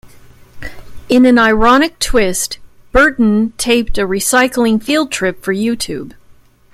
In 1.09 1.27
an 1.27 1.37
ironic 1.37 1.99
twist, 1.99 2.57
Burton 2.91 3.53
taped 3.59 3.99
a 3.99 4.07
recycling 4.07 4.81
field 4.81 5.11
trip 5.11 5.43
for 5.43 5.53
YouTube. 5.53 6.13